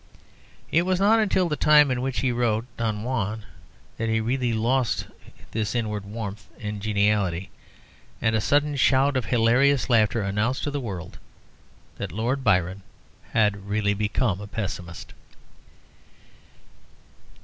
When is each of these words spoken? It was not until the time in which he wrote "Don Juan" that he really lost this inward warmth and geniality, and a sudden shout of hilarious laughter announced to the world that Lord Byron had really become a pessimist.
It 0.71 0.81
was 0.81 0.99
not 0.99 1.19
until 1.19 1.47
the 1.47 1.55
time 1.55 1.91
in 1.91 2.01
which 2.01 2.21
he 2.21 2.31
wrote 2.31 2.65
"Don 2.75 3.03
Juan" 3.03 3.45
that 3.97 4.09
he 4.09 4.19
really 4.19 4.51
lost 4.51 5.05
this 5.51 5.75
inward 5.75 6.05
warmth 6.05 6.47
and 6.59 6.81
geniality, 6.81 7.51
and 8.19 8.35
a 8.35 8.41
sudden 8.41 8.75
shout 8.77 9.15
of 9.15 9.25
hilarious 9.25 9.91
laughter 9.91 10.23
announced 10.23 10.63
to 10.63 10.71
the 10.71 10.79
world 10.81 11.19
that 11.97 12.11
Lord 12.11 12.43
Byron 12.43 12.81
had 13.33 13.69
really 13.69 13.93
become 13.93 14.41
a 14.41 14.47
pessimist. 14.47 15.13